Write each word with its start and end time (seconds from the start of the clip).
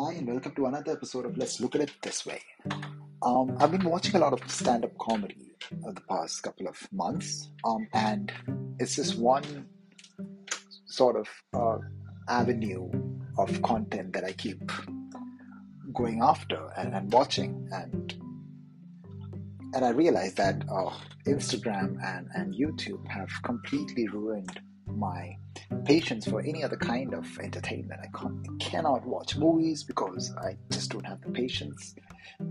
Hi, 0.00 0.12
and 0.12 0.28
welcome 0.28 0.54
to 0.54 0.66
another 0.66 0.92
episode 0.92 1.26
of 1.26 1.36
Let's 1.36 1.58
Look 1.58 1.74
at 1.74 1.80
It 1.80 1.90
This 2.02 2.24
Way. 2.24 2.40
Um, 3.20 3.56
I've 3.58 3.72
been 3.72 3.82
watching 3.82 4.14
a 4.14 4.20
lot 4.20 4.32
of 4.32 4.48
stand 4.48 4.84
up 4.84 4.96
comedy 4.98 5.56
over 5.82 5.92
the 5.92 6.02
past 6.02 6.40
couple 6.44 6.68
of 6.68 6.76
months, 6.92 7.50
um, 7.64 7.88
and 7.92 8.32
it's 8.78 8.94
this 8.94 9.16
one 9.16 9.66
sort 10.86 11.16
of 11.16 11.26
uh, 11.52 11.78
avenue 12.28 12.88
of 13.38 13.60
content 13.62 14.12
that 14.12 14.22
I 14.22 14.34
keep 14.34 14.70
going 15.92 16.22
after 16.22 16.70
and, 16.76 16.94
and 16.94 17.12
watching. 17.12 17.68
And 17.72 18.14
and 19.74 19.84
I 19.84 19.90
realized 19.90 20.36
that 20.36 20.62
uh, 20.70 20.94
Instagram 21.26 21.96
and, 22.04 22.28
and 22.36 22.54
YouTube 22.54 23.04
have 23.08 23.30
completely 23.42 24.06
ruined 24.06 24.60
my 24.86 25.36
patience 25.84 26.26
for 26.26 26.40
any 26.40 26.62
other 26.64 26.76
kind 26.76 27.14
of 27.14 27.26
entertainment. 27.40 28.00
I, 28.02 28.18
can't, 28.18 28.46
I 28.48 28.64
cannot 28.64 29.06
watch 29.06 29.36
movies 29.36 29.84
because 29.84 30.34
I 30.36 30.56
just 30.70 30.90
don't 30.90 31.04
have 31.06 31.20
the 31.22 31.30
patience 31.30 31.94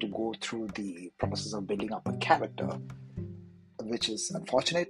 to 0.00 0.06
go 0.06 0.34
through 0.40 0.68
the 0.74 1.12
process 1.18 1.52
of 1.52 1.66
building 1.66 1.92
up 1.92 2.06
a 2.08 2.16
character, 2.18 2.68
which 3.82 4.08
is 4.08 4.30
unfortunate, 4.30 4.88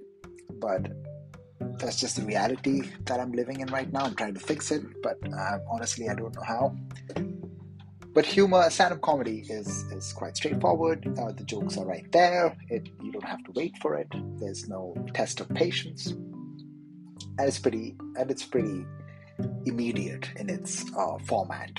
but 0.59 0.87
that's 1.77 1.99
just 1.99 2.15
the 2.17 2.21
reality 2.23 2.89
that 3.05 3.19
I'm 3.19 3.31
living 3.31 3.59
in 3.61 3.67
right 3.67 3.91
now. 3.91 4.01
I'm 4.01 4.15
trying 4.15 4.33
to 4.33 4.39
fix 4.39 4.71
it, 4.71 4.83
but 5.03 5.17
uh, 5.33 5.57
honestly, 5.69 6.09
I 6.09 6.15
don't 6.15 6.35
know 6.35 6.43
how. 6.43 6.75
But 8.13 8.25
humor, 8.25 8.69
stand-up 8.69 9.01
comedy 9.01 9.43
is 9.49 9.83
is 9.91 10.13
quite 10.13 10.37
straightforward. 10.37 11.05
Uh, 11.19 11.33
the 11.33 11.43
jokes 11.43 11.77
are 11.77 11.85
right 11.85 12.09
there. 12.13 12.55
It, 12.69 12.87
you 13.03 13.11
don't 13.11 13.25
have 13.25 13.43
to 13.43 13.51
wait 13.53 13.77
for 13.81 13.95
it. 13.95 14.07
There's 14.39 14.69
no 14.69 14.95
test 15.13 15.41
of 15.41 15.49
patience 15.49 16.13
and 17.37 17.47
it's 17.47 17.59
pretty 17.59 17.95
and 18.17 18.31
it's 18.31 18.45
pretty 18.45 18.85
immediate 19.65 20.29
in 20.37 20.49
its 20.49 20.85
uh, 20.95 21.17
format. 21.25 21.71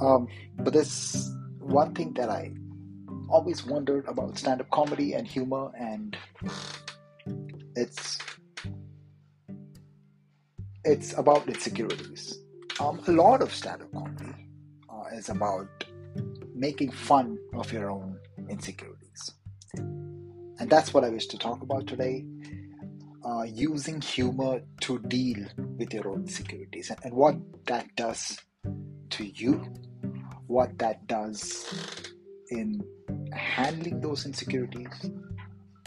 Um, 0.00 0.28
but 0.58 0.72
there's 0.72 1.30
one 1.58 1.94
thing 1.94 2.12
that 2.14 2.28
I 2.30 2.52
always 3.28 3.64
wondered 3.64 4.06
about 4.06 4.36
stand-up 4.38 4.70
comedy 4.70 5.12
and 5.12 5.26
humor, 5.26 5.70
and 5.78 6.16
it's 7.76 8.18
it's 10.84 11.16
about 11.16 11.46
insecurities. 11.46 12.38
Um, 12.80 13.00
a 13.06 13.12
lot 13.12 13.42
of 13.42 13.54
stand-up 13.54 13.92
comedy 13.92 14.48
uh, 14.88 15.16
is 15.16 15.28
about 15.28 15.68
making 16.54 16.90
fun 16.90 17.38
of 17.54 17.72
your 17.72 17.90
own 17.90 18.18
insecurities, 18.48 19.32
and 19.74 20.68
that's 20.68 20.92
what 20.92 21.04
I 21.04 21.10
wish 21.10 21.26
to 21.28 21.38
talk 21.38 21.62
about 21.62 21.86
today 21.86 22.24
uh, 23.24 23.42
using 23.42 24.00
humor 24.00 24.60
to 24.80 24.98
deal 25.00 25.44
with 25.78 25.92
your 25.92 26.08
own 26.08 26.22
insecurities. 26.22 26.90
And, 26.90 26.98
and 27.04 27.14
what 27.14 27.36
that 27.66 27.94
does 27.96 28.38
to 29.10 29.24
you, 29.24 29.64
what 30.46 30.78
that 30.78 31.06
does 31.06 32.02
in 32.50 32.82
handling 33.32 34.00
those 34.00 34.26
insecurities, 34.26 35.10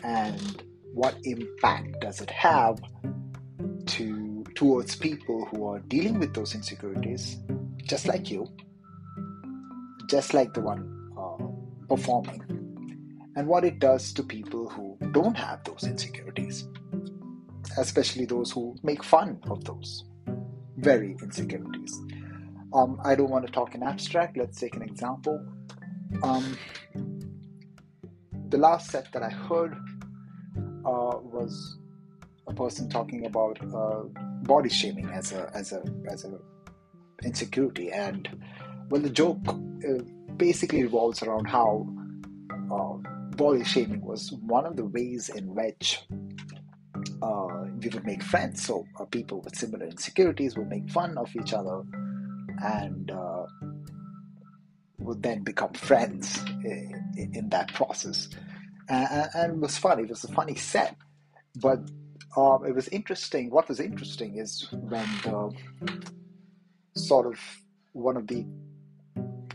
and 0.04 0.64
what 0.94 1.16
impact 1.24 2.00
does 2.02 2.22
it 2.22 2.30
have 2.30 2.80
to 3.86 4.44
towards 4.56 4.96
people 4.96 5.46
who 5.46 5.66
are 5.68 5.80
dealing 5.80 6.20
with 6.20 6.34
those 6.34 6.54
insecurities, 6.54 7.38
just 7.84 8.08
like 8.08 8.30
you, 8.30 8.48
just 10.08 10.34
like 10.34 10.54
the 10.54 10.62
one 10.62 11.12
uh, 11.18 11.44
performing, 11.88 12.42
and 13.36 13.48
what 13.48 13.66
it 13.66 13.80
does 13.80 14.14
to 14.14 14.24
people 14.24 14.70
who 14.70 14.98
don't 15.12 15.36
have 15.36 15.64
those 15.64 15.84
insecurities 15.84 16.68
especially 17.78 18.26
those 18.26 18.52
who 18.52 18.76
make 18.84 19.04
fun 19.04 19.40
of 19.50 19.64
those 19.64 20.06
very 20.78 21.16
insecurities. 21.22 22.00
Um, 22.74 23.00
I 23.04 23.16
don't 23.16 23.30
want 23.30 23.46
to 23.46 23.52
talk 23.52 23.76
in 23.76 23.84
abstract. 23.84 24.38
Let's 24.38 24.60
take 24.60 24.76
an 24.76 24.82
example. 24.82 25.46
Um, 26.24 26.58
the 28.50 28.58
last 28.58 28.90
set 28.92 29.12
that 29.14 29.24
I 29.24 29.30
heard 29.30 29.74
uh, 30.86 31.18
was 31.22 31.78
a 32.48 32.54
person 32.54 32.90
talking 32.90 33.26
about 33.26 33.60
uh, 33.74 34.04
body 34.44 34.70
shaming 34.70 35.10
as 35.10 35.32
a 35.32 35.50
as 35.54 35.72
a 35.72 35.84
as 36.10 36.26
a 36.26 36.38
insecurity, 37.24 37.92
and 37.92 38.28
well, 38.90 39.02
the 39.02 39.10
joke 39.10 39.40
uh, 39.48 40.04
basically 40.38 40.84
revolves 40.84 41.24
around 41.24 41.46
how 41.46 41.88
uh, 42.72 43.10
body 43.36 43.64
shaming 43.64 44.02
was 44.02 44.32
one 44.42 44.66
of 44.66 44.76
the 44.76 44.86
ways 44.86 45.30
in 45.30 45.54
which 45.54 46.02
we 47.84 47.90
would 47.90 48.06
make 48.06 48.24
friends. 48.24 48.66
So 48.66 48.86
uh, 49.00 49.06
people 49.06 49.42
with 49.42 49.56
similar 49.56 49.86
insecurities 49.86 50.58
would 50.58 50.70
make 50.70 50.90
fun 50.90 51.18
of 51.18 51.36
each 51.36 51.54
other 51.54 51.84
and 52.64 53.12
uh, 53.12 53.46
would 55.00 55.22
then 55.22 55.44
become 55.44 55.74
friends 55.74 56.44
in, 56.64 57.32
in 57.34 57.50
that 57.50 57.74
process. 57.74 58.30
And, 58.90 59.30
and, 59.34 59.54
it 59.54 59.60
was 59.60 59.78
funny. 59.78 60.04
It 60.04 60.10
was 60.10 60.24
a 60.24 60.32
funny 60.32 60.56
set, 60.56 60.96
but 61.56 61.80
um, 62.36 62.66
it 62.66 62.76
was 62.76 62.88
interesting. 62.90 63.50
What 63.50 63.70
was 63.70 63.80
interesting 63.80 64.38
is 64.38 64.68
when 64.72 65.08
the 65.24 65.52
sort 66.96 67.28
of 67.28 67.40
one 67.94 68.18
of 68.18 68.28
the 68.28 68.46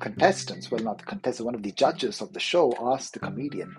contestants, 0.01 0.71
well, 0.71 0.83
not 0.83 0.99
the 0.99 1.05
contestant, 1.05 1.47
one 1.47 1.55
of 1.55 1.63
the 1.63 1.73
judges 1.73 2.21
of 2.21 2.33
the 2.33 2.41
show 2.41 2.73
asked 2.93 3.15
the 3.15 3.21
comedian, 3.21 3.77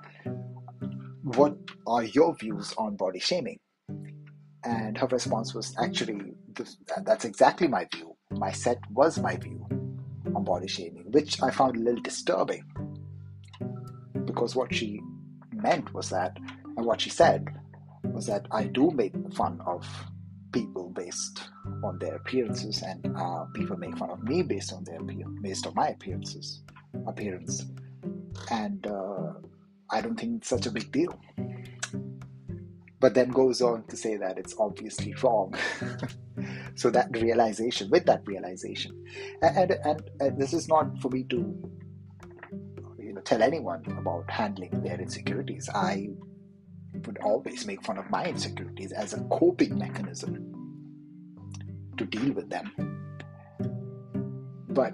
What 1.24 1.58
are 1.88 2.04
your 2.04 2.36
views 2.36 2.74
on 2.78 2.96
body 2.96 3.20
shaming? 3.20 3.60
And 4.64 4.98
her 4.98 5.08
response 5.08 5.54
was 5.54 5.76
actually, 5.82 6.34
that's 7.04 7.26
exactly 7.26 7.68
my 7.68 7.88
view. 7.94 8.16
My 8.32 8.52
set 8.52 8.80
was 8.92 9.18
my 9.20 9.38
view 9.38 9.66
on 10.36 10.44
body 10.44 10.68
shaming, 10.68 11.06
which 11.12 11.42
I 11.42 11.50
found 11.50 11.78
a 11.78 11.80
little 11.80 12.02
disturbing. 12.02 12.64
Because 14.26 14.56
what 14.56 14.74
she 14.74 15.00
meant 15.54 15.94
was 15.94 16.10
that, 16.10 16.38
and 16.78 16.86
what 16.86 17.02
she 17.02 17.10
said 17.10 17.48
was 18.04 18.28
that 18.28 18.48
I 18.52 18.66
do 18.66 18.92
make 18.92 19.14
fun 19.34 19.60
of 19.66 19.88
people 20.52 20.90
based 20.90 21.50
on 21.84 21.98
their 22.00 22.16
appearances, 22.16 22.82
and 22.82 23.16
uh, 23.18 23.46
people 23.54 23.78
make 23.78 23.98
fun 23.98 24.10
of 24.10 24.24
me 24.24 24.42
based 24.44 24.74
on 24.74 24.84
their 24.84 25.00
based 25.42 25.68
on 25.68 25.74
my 25.76 25.90
appearances, 25.90 26.64
appearance, 27.08 27.66
and 28.52 28.86
uh, 28.88 29.34
I 29.90 30.02
don't 30.02 30.20
think 30.20 30.38
it's 30.38 30.50
such 30.50 30.66
a 30.66 30.72
big 30.72 30.92
deal 30.92 31.20
but 33.00 33.14
then 33.14 33.30
goes 33.30 33.62
on 33.62 33.84
to 33.88 33.96
say 33.96 34.18
that 34.18 34.38
it's 34.38 34.56
obviously 34.60 35.14
wrong. 35.24 35.54
so 36.76 36.90
that 36.90 37.10
realization, 37.12 37.90
with 37.90 38.06
that 38.06 38.24
realization, 38.26 38.92
and, 39.42 39.72
and, 39.72 40.02
and 40.20 40.40
this 40.40 40.54
is 40.54 40.68
not 40.68 41.00
for 41.00 41.10
me 41.10 41.24
to 41.24 41.38
you 43.00 43.14
know 43.14 43.22
tell 43.22 43.42
anyone 43.42 43.84
about 43.98 44.30
handling 44.30 44.82
their 44.84 45.00
insecurities. 45.00 45.70
I 45.74 46.10
would 47.06 47.20
always 47.24 47.66
make 47.66 47.84
fun 47.84 47.98
of 47.98 48.10
my 48.10 48.26
insecurities 48.26 48.92
as 48.92 49.14
a 49.14 49.22
coping 49.26 49.78
mechanism 49.78 50.60
to 51.98 52.06
deal 52.06 52.34
with 52.34 52.50
them. 52.50 52.72
But 54.70 54.94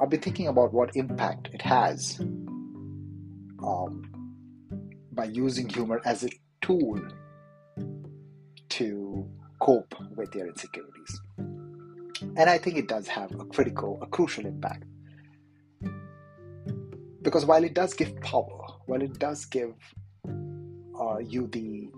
I've 0.00 0.10
been 0.10 0.20
thinking 0.20 0.48
about 0.48 0.72
what 0.72 0.96
impact 0.96 1.50
it 1.52 1.62
has 1.62 2.18
um, 3.62 4.13
by 5.14 5.24
using 5.24 5.68
humor 5.68 6.00
as 6.04 6.24
a 6.24 6.30
tool 6.60 7.00
to 8.70 9.28
cope 9.60 9.94
with 10.16 10.32
their 10.32 10.46
insecurities. 10.46 11.20
And 12.36 12.50
I 12.50 12.58
think 12.58 12.76
it 12.76 12.88
does 12.88 13.06
have 13.08 13.32
a 13.38 13.44
critical, 13.44 13.98
a 14.02 14.06
crucial 14.06 14.46
impact. 14.46 14.84
Because 17.22 17.46
while 17.46 17.64
it 17.64 17.74
does 17.74 17.94
give 17.94 18.20
power, 18.20 18.66
while 18.86 19.00
it 19.00 19.18
does 19.18 19.44
give 19.44 19.74
uh, 21.00 21.18
you 21.18 21.46
the 21.48 21.88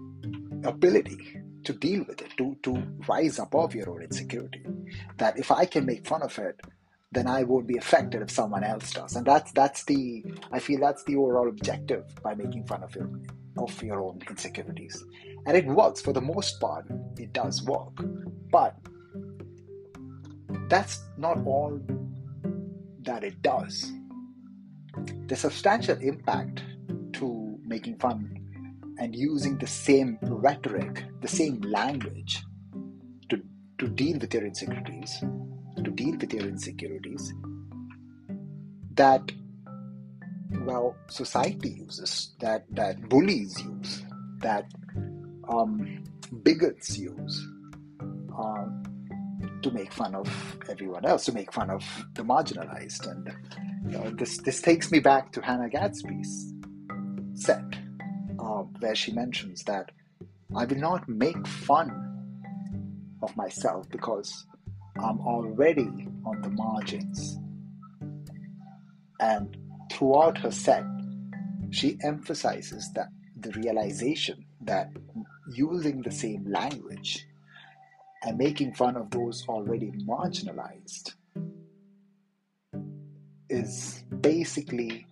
ability 0.68 1.40
to 1.64 1.72
deal 1.72 2.04
with 2.06 2.22
it, 2.22 2.30
to, 2.38 2.56
to 2.62 2.82
rise 3.08 3.38
above 3.38 3.74
your 3.74 3.90
own 3.90 4.02
insecurity, 4.02 4.64
that 5.16 5.38
if 5.38 5.50
I 5.50 5.64
can 5.64 5.84
make 5.84 6.06
fun 6.06 6.22
of 6.22 6.38
it, 6.38 6.60
then 7.12 7.26
I 7.26 7.44
won't 7.44 7.66
be 7.66 7.78
affected 7.78 8.22
if 8.22 8.30
someone 8.30 8.64
else 8.64 8.92
does. 8.92 9.16
And 9.16 9.24
that's 9.26 9.52
that's 9.52 9.84
the 9.84 10.24
I 10.52 10.58
feel 10.58 10.80
that's 10.80 11.04
the 11.04 11.16
overall 11.16 11.48
objective 11.48 12.04
by 12.22 12.34
making 12.34 12.66
fun 12.66 12.82
of 12.82 12.94
your 12.94 13.10
of 13.56 13.82
your 13.82 14.02
own 14.02 14.20
insecurities. 14.28 15.02
And 15.46 15.56
it 15.56 15.66
works 15.66 16.00
for 16.00 16.12
the 16.12 16.20
most 16.20 16.60
part. 16.60 16.86
It 17.16 17.32
does 17.32 17.62
work, 17.62 17.94
but 18.50 18.76
that's 20.68 21.00
not 21.16 21.38
all 21.46 21.80
that 23.02 23.22
it 23.22 23.40
does. 23.42 23.92
The 25.26 25.36
substantial 25.36 25.98
impact 25.98 26.62
to 27.14 27.58
making 27.64 27.98
fun 27.98 28.36
and 28.98 29.14
using 29.14 29.58
the 29.58 29.66
same 29.66 30.18
rhetoric, 30.22 31.04
the 31.20 31.28
same 31.28 31.60
language 31.60 32.42
to, 33.28 33.40
to 33.78 33.88
deal 33.88 34.18
with 34.18 34.32
your 34.34 34.44
insecurities 34.44 35.22
to 35.84 35.90
deal 35.90 36.16
with 36.16 36.32
your 36.32 36.44
insecurities 36.44 37.32
that 38.94 39.30
well 40.64 40.96
society 41.08 41.70
uses 41.70 42.34
that 42.40 42.64
that 42.70 43.08
bullies 43.08 43.60
use 43.60 44.02
that 44.38 44.66
um, 45.48 46.04
bigots 46.42 46.98
use 46.98 47.46
um, 48.38 48.82
to 49.62 49.70
make 49.70 49.92
fun 49.92 50.14
of 50.14 50.28
everyone 50.68 51.04
else, 51.04 51.24
to 51.24 51.32
make 51.32 51.52
fun 51.52 51.70
of 51.70 51.84
the 52.14 52.22
marginalized. 52.22 53.10
And 53.10 53.32
you 53.86 53.98
know, 53.98 54.10
this 54.10 54.38
this 54.38 54.60
takes 54.60 54.90
me 54.90 55.00
back 55.00 55.32
to 55.32 55.42
Hannah 55.42 55.68
Gadsby's 55.68 56.52
set, 57.34 57.64
uh, 58.38 58.62
where 58.80 58.94
she 58.94 59.12
mentions 59.12 59.62
that 59.64 59.90
I 60.54 60.64
will 60.64 60.78
not 60.78 61.08
make 61.08 61.46
fun 61.46 62.02
of 63.22 63.36
myself 63.36 63.88
because 63.90 64.46
I'm 64.98 65.20
already 65.20 66.08
on 66.24 66.40
the 66.42 66.50
margins. 66.50 67.38
And 69.20 69.56
throughout 69.92 70.38
her 70.38 70.50
set, 70.50 70.84
she 71.70 71.98
emphasizes 72.02 72.90
that 72.94 73.08
the 73.38 73.50
realization 73.52 74.44
that 74.62 74.90
using 75.52 76.02
the 76.02 76.10
same 76.10 76.44
language 76.50 77.26
and 78.22 78.38
making 78.38 78.74
fun 78.74 78.96
of 78.96 79.10
those 79.10 79.44
already 79.48 79.92
marginalized 80.08 81.14
is 83.48 84.02
basically 84.20 85.06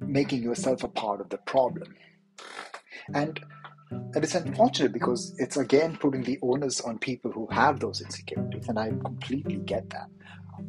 making 0.00 0.42
yourself 0.42 0.84
a 0.84 0.88
part 0.88 1.20
of 1.20 1.30
the 1.30 1.38
problem. 1.38 1.94
And 3.14 3.40
and 4.14 4.24
it's 4.24 4.34
unfortunate 4.34 4.92
because 4.92 5.34
it's 5.38 5.56
again 5.56 5.96
putting 5.96 6.22
the 6.22 6.38
onus 6.42 6.80
on 6.80 6.98
people 6.98 7.30
who 7.30 7.46
have 7.50 7.80
those 7.80 8.00
insecurities, 8.00 8.68
and 8.68 8.78
I 8.78 8.90
completely 8.90 9.56
get 9.56 9.88
that. 9.90 10.08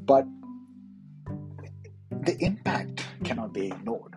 But 0.05 0.25
the 2.23 2.37
impact 2.39 3.05
cannot 3.23 3.53
be 3.53 3.67
ignored. 3.67 4.15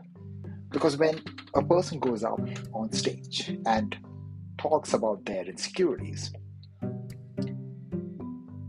Because 0.71 0.97
when 0.97 1.21
a 1.55 1.63
person 1.63 1.99
goes 1.99 2.23
out 2.23 2.41
on 2.73 2.93
stage 2.93 3.57
and 3.67 3.97
talks 4.59 4.93
about 4.95 5.25
their 5.25 5.45
insecurities, 5.45 6.33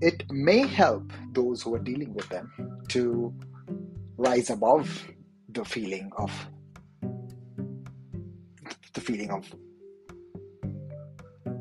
it 0.01 0.23
may 0.29 0.65
help 0.65 1.11
those 1.31 1.61
who 1.61 1.73
are 1.75 1.79
dealing 1.79 2.13
with 2.13 2.29
them 2.29 2.51
to 2.89 3.33
rise 4.17 4.49
above 4.49 5.07
the 5.49 5.65
feeling 5.65 6.09
of 6.17 6.31
the 8.93 9.01
feeling 9.01 9.29
of 9.31 9.45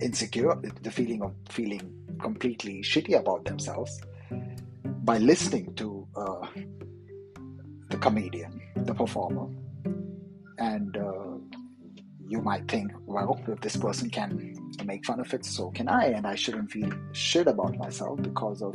insecure, 0.00 0.54
the 0.82 0.90
feeling 0.90 1.22
of 1.22 1.34
feeling 1.48 1.92
completely 2.20 2.82
shitty 2.82 3.18
about 3.18 3.44
themselves 3.44 4.00
by 5.04 5.18
listening 5.18 5.74
to 5.74 6.06
uh, 6.16 6.46
the 7.90 7.96
comedian, 7.98 8.60
the 8.76 8.94
performer, 8.94 9.46
and 10.58 10.96
uh, 10.96 11.36
you 12.28 12.40
might 12.42 12.66
think, 12.68 12.92
well, 13.06 13.40
if 13.46 13.60
this 13.60 13.76
person 13.76 14.10
can 14.10 14.56
make 14.84 15.04
fun 15.06 15.20
of 15.20 15.32
it, 15.32 15.44
so 15.44 15.70
can 15.70 15.88
I, 15.88 16.06
and 16.06 16.26
I 16.26 16.34
shouldn't 16.34 16.70
feel 16.70 16.90
shit 17.12 17.46
about 17.46 17.76
myself 17.76 18.20
because 18.20 18.62
of 18.62 18.74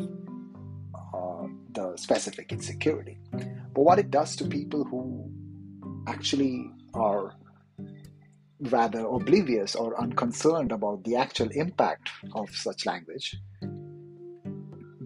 uh, 0.95 1.47
the 1.73 1.95
specific 1.97 2.51
insecurity. 2.51 3.17
But 3.31 3.83
what 3.83 3.99
it 3.99 4.09
does 4.11 4.35
to 4.37 4.45
people 4.45 4.83
who 4.85 5.29
actually 6.07 6.71
are 6.93 7.33
rather 8.69 9.05
oblivious 9.05 9.75
or 9.75 9.99
unconcerned 9.99 10.71
about 10.71 11.03
the 11.03 11.15
actual 11.15 11.49
impact 11.49 12.09
of 12.33 12.49
such 12.55 12.85
language, 12.85 13.35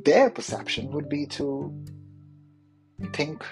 their 0.03 0.29
perception 0.29 0.91
would 0.91 1.09
be 1.09 1.25
to 1.25 1.73
think 3.13 3.43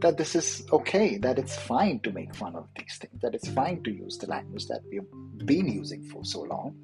that 0.00 0.16
this 0.16 0.34
is 0.34 0.66
okay, 0.72 1.16
that 1.18 1.38
it's 1.38 1.56
fine 1.56 2.00
to 2.00 2.12
make 2.12 2.34
fun 2.34 2.54
of 2.56 2.68
these 2.76 2.98
things, 2.98 3.20
that 3.22 3.34
it's 3.34 3.48
fine 3.48 3.82
to 3.82 3.90
use 3.90 4.18
the 4.18 4.26
language 4.26 4.66
that 4.66 4.80
we've 4.90 5.46
been 5.46 5.68
using 5.68 6.02
for 6.04 6.24
so 6.24 6.42
long, 6.42 6.76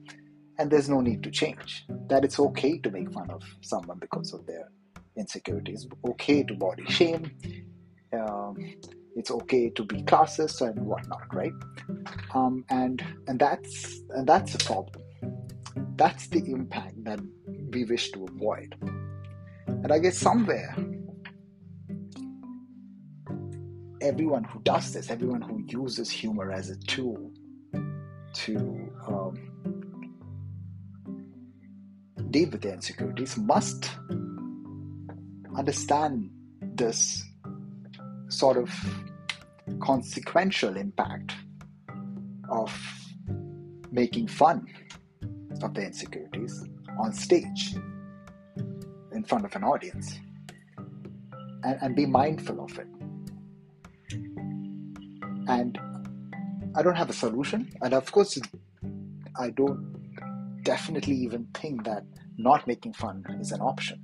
and 0.59 0.71
there's 0.71 0.89
no 0.89 1.01
need 1.01 1.23
to 1.23 1.31
change. 1.31 1.85
That 2.09 2.25
it's 2.25 2.39
okay 2.39 2.79
to 2.79 2.91
make 2.91 3.13
fun 3.13 3.31
of 3.31 3.43
someone 3.61 3.99
because 3.99 4.33
of 4.33 4.47
their 4.47 4.71
insecurities, 5.17 5.87
okay 6.09 6.43
to 6.45 6.55
body 6.55 6.85
shame, 6.89 7.31
um, 8.13 8.57
it's 9.17 9.31
okay 9.31 9.71
to 9.71 9.85
be 9.85 10.03
classist 10.03 10.61
and 10.61 10.79
whatnot, 10.85 11.33
right? 11.35 11.53
Um, 12.35 12.65
and 12.71 13.05
and 13.29 13.39
that's 13.39 14.01
and 14.11 14.27
that's 14.27 14.55
a 14.55 14.59
problem. 14.59 15.03
That's 15.97 16.29
the 16.29 16.45
impact 16.51 17.05
that 17.05 17.21
we 17.73 17.85
wish 17.85 18.11
to 18.13 18.25
avoid. 18.25 18.75
And 19.67 19.93
I 19.93 19.99
guess 19.99 20.17
somewhere 20.17 20.75
everyone 24.01 24.45
who 24.45 24.61
does 24.61 24.93
this, 24.93 25.11
everyone 25.11 25.43
who 25.43 25.63
uses 25.67 26.11
humor 26.11 26.51
as 26.51 26.71
a 26.71 26.77
tool 26.77 27.31
to 28.33 28.57
um, 29.07 29.35
deal 32.31 32.51
with 32.51 32.63
their 32.63 32.75
insecurities 32.75 33.37
must 33.37 33.91
understand 35.57 36.31
this 36.61 37.25
sort 38.33 38.57
of 38.57 38.71
consequential 39.81 40.77
impact 40.77 41.33
of 42.51 42.73
making 43.91 44.27
fun 44.27 44.67
of 45.63 45.75
their 45.75 45.87
insecurities 45.87 46.65
on 46.99 47.13
stage 47.13 47.75
in 49.13 49.23
front 49.25 49.45
of 49.45 49.55
an 49.55 49.63
audience 49.63 50.19
and, 51.65 51.79
and 51.83 51.95
be 51.95 52.07
mindful 52.07 52.65
of 52.65 52.79
it 52.79 52.89
and 55.49 55.79
I 56.75 56.83
don't 56.83 56.97
have 56.97 57.11
a 57.11 57.13
solution. 57.13 57.71
And 57.83 57.93
of 57.93 58.11
course, 58.11 58.39
I 59.39 59.51
don't 59.51 60.63
definitely 60.63 61.17
even 61.17 61.47
think 61.55 61.85
that 61.85 62.05
not 62.37 62.67
making 62.67 62.95
fun 62.95 63.25
is 63.41 63.53
an 63.53 63.61
option. 63.61 64.01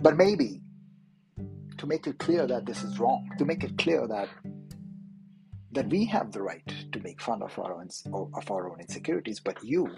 But 0.00 0.16
maybe 0.16 0.60
make 1.88 2.06
it 2.06 2.18
clear 2.18 2.46
that 2.46 2.66
this 2.66 2.82
is 2.82 2.98
wrong, 2.98 3.28
to 3.38 3.44
make 3.44 3.64
it 3.64 3.76
clear 3.78 4.06
that 4.06 4.28
that 5.72 5.88
we 5.90 6.04
have 6.06 6.32
the 6.32 6.42
right 6.42 6.72
to 6.92 7.00
make 7.00 7.20
fun 7.20 7.42
of 7.42 7.58
our 7.58 7.74
own 7.74 7.88
of 8.12 8.50
our 8.50 8.70
own 8.70 8.80
insecurities, 8.80 9.40
but 9.40 9.62
you 9.62 9.88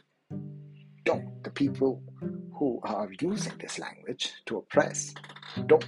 don't. 1.04 1.42
The 1.44 1.50
people 1.50 2.02
who 2.58 2.80
are 2.84 3.08
using 3.20 3.56
this 3.58 3.78
language 3.78 4.32
to 4.46 4.58
oppress 4.58 5.14
don't 5.66 5.84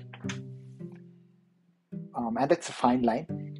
um, 2.14 2.36
and 2.38 2.52
it's 2.52 2.68
a 2.68 2.72
fine 2.72 3.02
line, 3.02 3.58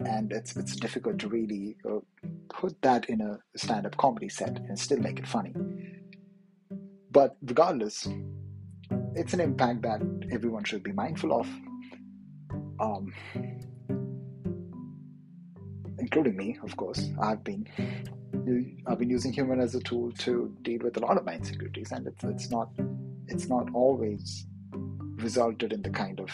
and 0.00 0.32
it's 0.32 0.56
it's 0.56 0.76
difficult 0.76 1.18
to 1.20 1.28
really 1.28 1.76
uh, 1.88 2.00
put 2.48 2.80
that 2.82 3.08
in 3.08 3.20
a 3.20 3.38
stand-up 3.56 3.96
comedy 3.96 4.28
set 4.28 4.58
and 4.58 4.78
still 4.78 4.98
make 4.98 5.18
it 5.18 5.26
funny. 5.26 5.54
But 7.10 7.36
regardless, 7.42 8.08
it's 9.14 9.34
an 9.34 9.40
impact 9.40 9.82
that 9.82 10.00
everyone 10.32 10.64
should 10.64 10.82
be 10.82 10.92
mindful 10.92 11.32
of, 11.32 11.48
um, 12.80 13.12
including 15.98 16.36
me, 16.36 16.58
of 16.62 16.76
course. 16.76 17.10
I've 17.20 17.44
been 17.44 17.66
I've 18.86 18.98
been 18.98 19.10
using 19.10 19.32
human 19.32 19.60
as 19.60 19.74
a 19.74 19.80
tool 19.80 20.12
to 20.12 20.54
deal 20.62 20.80
with 20.82 20.96
a 20.96 21.00
lot 21.00 21.16
of 21.16 21.24
my 21.24 21.34
insecurities, 21.34 21.92
and 21.92 22.06
it's 22.06 22.24
it's 22.24 22.50
not 22.50 22.70
it's 23.28 23.48
not 23.48 23.68
always 23.74 24.46
resulted 25.16 25.72
in 25.72 25.82
the 25.82 25.90
kind 25.90 26.20
of 26.20 26.30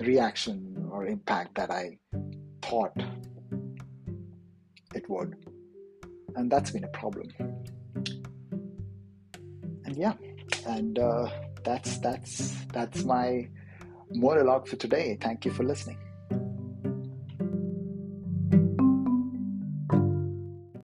reaction 0.00 0.88
or 0.90 1.06
impact 1.06 1.54
that 1.56 1.70
I 1.70 1.98
thought 2.62 2.96
it 4.94 5.08
would. 5.08 5.36
And 6.36 6.50
that's 6.50 6.70
been 6.70 6.84
a 6.84 6.88
problem. 6.88 7.28
And 9.84 9.96
yeah, 9.96 10.14
and 10.66 10.98
uh, 10.98 11.28
that's 11.62 11.98
that's 11.98 12.54
that's 12.72 13.04
my 13.04 13.48
monologue 14.10 14.66
for 14.66 14.76
today. 14.76 15.18
Thank 15.20 15.44
you 15.44 15.50
for 15.52 15.62
listening. 15.62 15.98